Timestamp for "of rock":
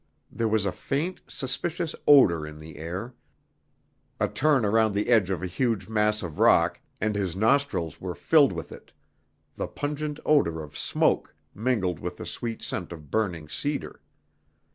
6.23-6.79